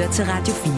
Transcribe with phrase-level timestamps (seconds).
[0.00, 0.72] lytter til Radio 4.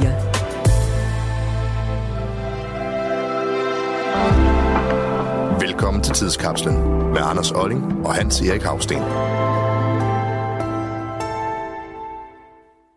[5.60, 6.74] Velkommen til Tidskapslen
[7.12, 8.98] med Anders Olling og Hans Erik Havsten.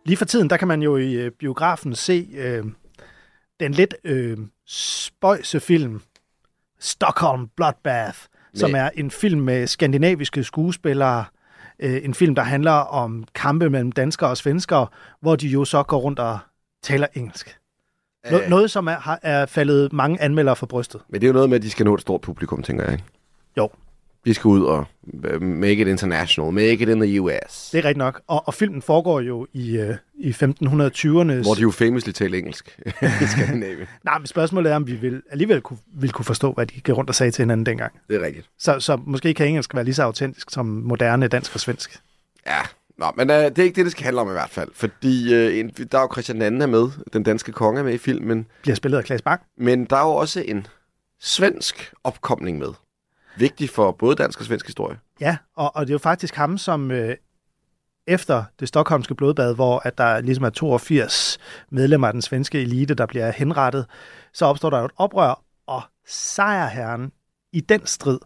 [0.05, 2.65] Lige for tiden, der kan man jo i øh, biografen se øh,
[3.59, 4.37] den lidt øh,
[4.67, 6.01] spøjse film
[6.79, 8.27] Stockholm Bloodbath, Nej.
[8.53, 11.25] som er en film med skandinaviske skuespillere,
[11.79, 14.87] øh, en film, der handler om kampe mellem danskere og svenskere,
[15.21, 16.39] hvor de jo så går rundt og
[16.83, 17.59] taler engelsk.
[18.27, 18.49] No- øh.
[18.49, 21.01] Noget, som er, er faldet mange anmeldere for brystet.
[21.09, 22.93] Men det er jo noget med, at de skal nå et stort publikum, tænker jeg.
[22.93, 23.03] Ikke?
[23.57, 23.69] Jo.
[24.25, 24.85] Vi skal ud og
[25.23, 27.69] øh, make it international, make it in the US.
[27.71, 28.21] Det er rigtigt nok.
[28.27, 31.33] Og, og filmen foregår jo i, uh, i 1520'erne.
[31.43, 32.79] Hvor de jo famously taler engelsk
[33.23, 33.87] i Skandinavien.
[34.03, 36.89] Nej, men spørgsmålet er, om vi vil, alligevel kunne, vil kunne forstå, hvad de gik
[36.89, 37.93] rundt og sagde til hinanden dengang.
[38.07, 38.49] Det er rigtigt.
[38.59, 41.99] Så, så måske kan engelsk være lige så autentisk som moderne dansk og svensk.
[42.47, 42.59] Ja,
[42.97, 44.69] Nå, men uh, det er ikke det, det skal handle om i hvert fald.
[44.73, 47.93] Fordi uh, en, der er jo Christian II er med, den danske konge er med
[47.93, 48.45] i filmen.
[48.61, 49.41] Bliver spillet af Klaas Bang.
[49.57, 50.67] Men der er jo også en
[51.21, 52.67] svensk opkomling med
[53.37, 54.99] vigtig for både dansk og svensk historie.
[55.21, 57.15] Ja, og, og det er jo faktisk ham, som øh,
[58.07, 61.37] efter det stokholmske blodbad, hvor at der ligesom er 82
[61.69, 63.85] medlemmer af den svenske elite, der bliver henrettet,
[64.33, 67.11] så opstår der jo et oprør, og sejrherren
[67.53, 68.19] i den strid,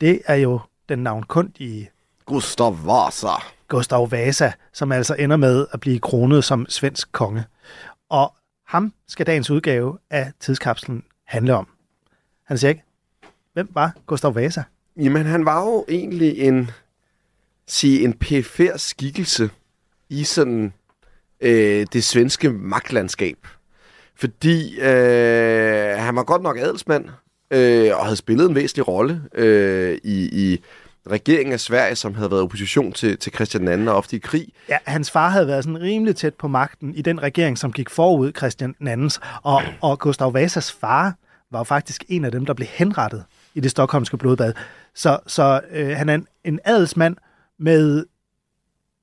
[0.00, 1.24] det er jo den navn
[1.58, 1.86] i
[2.26, 3.42] Gustav Vasa.
[3.68, 7.44] Gustav Vasa, som altså ender med at blive kronet som svensk konge.
[8.08, 8.34] Og
[8.66, 11.68] ham skal dagens udgave af tidskapslen handle om.
[12.44, 12.84] Han siger ikke,
[13.56, 14.62] Hvem var Gustav Vasa?
[14.96, 16.70] Jamen, han var jo egentlig en,
[17.66, 19.50] sige, en perifær skikkelse
[20.08, 20.72] i sådan
[21.40, 23.36] øh, det svenske magtlandskab.
[24.14, 27.04] Fordi øh, han var godt nok adelsmand,
[27.50, 30.64] øh, og havde spillet en væsentlig rolle øh, i, i
[31.10, 34.48] regeringen af Sverige, som havde været opposition til, til Christian II og ofte i krig.
[34.68, 37.90] Ja, hans far havde været sådan rimelig tæt på magten i den regering, som gik
[37.90, 41.14] forud Christian II's, og, og Gustav Vasas far
[41.50, 43.24] var jo faktisk en af dem, der blev henrettet
[43.56, 44.52] i det stokholmske blodbad.
[44.94, 47.16] Så, så øh, han er en, en adelsmand
[47.58, 48.04] med, med,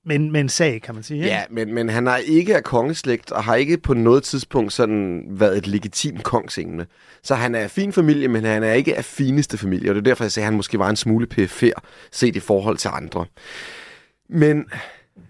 [0.06, 1.18] men med en sag, kan man sige.
[1.18, 1.30] Ikke?
[1.30, 5.24] Ja, men, men han er ikke af kongeslægt, og har ikke på noget tidspunkt sådan
[5.30, 6.86] været et legitimt kongsemne.
[7.24, 10.02] Så han er af fin familie, men han er ikke af fineste familie, og det
[10.02, 11.80] er derfor, jeg siger, at han måske var en smule pf'er,
[12.12, 13.26] set i forhold til andre.
[14.30, 14.66] Men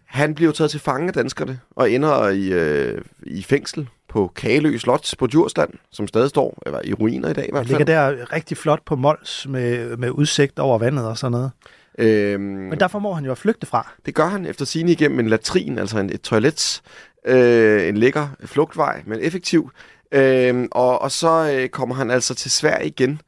[0.05, 4.77] han bliver taget til fange af danskerne, og ender i, øh, i fængsel på Kagelø
[4.77, 7.77] Slot på Djursland, som stadig står eller i ruiner i dag i hvert fald.
[7.77, 11.51] ligger der rigtig flot på Mols med, med udsigt over vandet og sådan noget.
[11.97, 13.91] Øhm, Men der formår han jo flygte fra.
[14.05, 16.81] Det gør han efter sine igennem en latrin, altså en, et toilet.
[17.27, 19.71] Øh, en lækker flugtvej, men effektiv.
[20.11, 23.21] Øh, og, og så øh, kommer han altså til Sverige igen.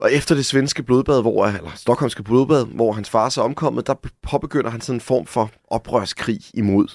[0.00, 3.94] Og efter det svenske blodbad, hvor, eller stokholmske blodbad, hvor hans far så omkommet, der
[4.22, 6.88] påbegynder han sådan en form for oprørskrig imod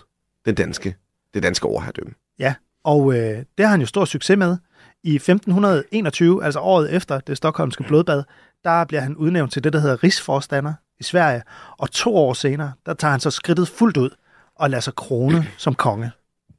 [0.46, 0.96] den danske,
[1.34, 2.14] det danske overherredømme.
[2.40, 2.54] Ja,
[2.86, 4.58] og øh, det har han jo stor succes med.
[5.04, 8.24] I 1521, altså året efter det stokholmske blodbad,
[8.64, 11.42] der bliver han udnævnt til det, der hedder rigsforstander i Sverige.
[11.78, 14.10] Og to år senere, der tager han så skridtet fuldt ud
[14.56, 16.12] og lader sig krone som konge.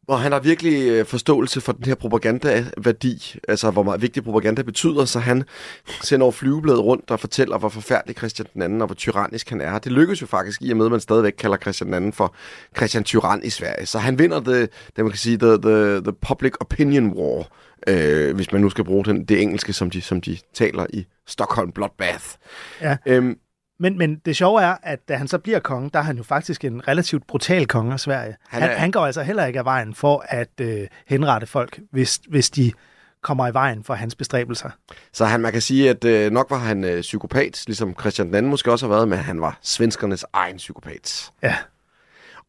[0.09, 4.63] Og han har virkelig øh, forståelse for den her propaganda-værdi, altså hvor meget vigtig propaganda
[4.63, 5.45] betyder, så han
[6.03, 9.61] sender over flyvebladet rundt og fortæller, hvor forfærdelig Christian den anden og hvor tyrannisk han
[9.61, 9.79] er.
[9.79, 12.35] Det lykkes jo faktisk i og med, at man stadigvæk kalder Christian den anden for
[12.77, 13.87] Christian Tyrann i Sverige.
[13.87, 17.49] Så han vinder det, det man kan sige, the, the, the public opinion war,
[17.89, 21.07] øh, hvis man nu skal bruge den, det engelske, som de, som de taler i
[21.27, 22.25] Stockholm Bloodbath.
[22.81, 22.97] Ja.
[23.07, 23.37] Øhm,
[23.79, 26.23] men, men det sjove er, at da han så bliver konge, der er han jo
[26.23, 28.37] faktisk en relativt brutal konge af Sverige.
[28.49, 28.67] Han, er...
[28.67, 32.51] han, han går altså heller ikke af vejen for at øh, henrette folk, hvis, hvis
[32.51, 32.73] de
[33.23, 34.71] kommer i vejen for hans bestræbelser.
[35.13, 38.41] Så han, man kan sige, at øh, nok var han øh, psykopat, ligesom Christian II
[38.41, 41.31] måske også har været, men han var svenskernes egen psykopat.
[41.43, 41.57] Ja.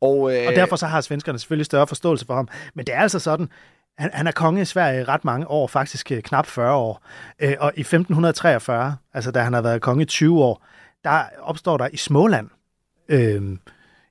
[0.01, 2.47] Og, øh, og derfor så har svenskerne selvfølgelig større forståelse for ham.
[2.73, 3.49] Men det er altså sådan,
[3.97, 7.03] han, han er konge i Sverige ret mange år, faktisk øh, knap 40 år.
[7.39, 10.65] Øh, og i 1543, altså da han har været konge i 20 år,
[11.03, 12.49] der opstår der i Småland,
[13.09, 13.57] øh,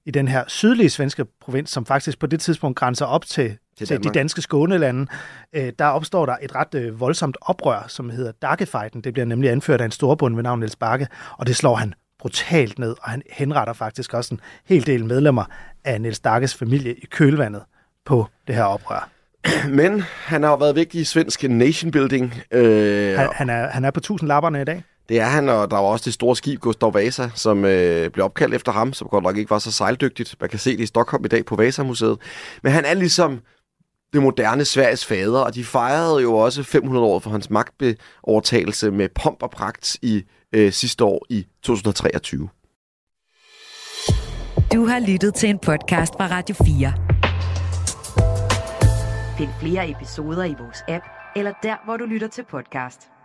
[0.07, 3.87] i den her sydlige svenske provins, som faktisk på det tidspunkt grænser op til, til,
[3.87, 5.07] til de danske skånelande,
[5.53, 9.01] øh, der opstår der et ret øh, voldsomt oprør, som hedder Daggefejden.
[9.01, 11.09] Det bliver nemlig anført af en storbund ved navn Niels Bakke,
[11.39, 15.45] og det slår han brutalt ned, og han henretter faktisk også en hel del medlemmer
[15.85, 17.63] af Niels Dakkes familie i kølvandet
[18.05, 19.09] på det her oprør.
[19.69, 22.35] Men han har jo været vigtig i svensk nation building.
[22.51, 24.83] Øh, han, han, er, han er på tusind lapperne i dag.
[25.09, 28.25] Det er han, og der var også det store skib Gustav Vasa, som øh, blev
[28.25, 30.37] opkaldt efter ham, som godt nok ikke var så sejldygtigt.
[30.41, 32.19] Man kan se det i Stockholm i dag på Vasa-museet.
[32.63, 33.41] Men han er ligesom
[34.13, 39.09] det moderne Sveriges fader, og de fejrede jo også 500 år for hans magtbeovertagelse med
[39.15, 42.49] pomp og pragt i øh, sidste år i 2023.
[44.73, 46.93] Du har lyttet til en podcast fra Radio 4.
[49.39, 51.05] Find flere episoder i vores app,
[51.37, 53.16] eller der, hvor du lytter til podcast.